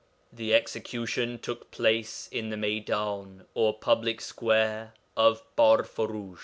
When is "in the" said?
2.31-2.57